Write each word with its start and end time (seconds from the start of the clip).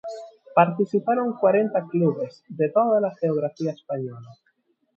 Participaron 0.55 1.33
cuarenta 1.37 1.85
clubes 1.87 2.43
de 2.49 2.71
toda 2.71 2.99
la 2.99 3.13
geografía 3.17 3.69
española. 3.69 4.33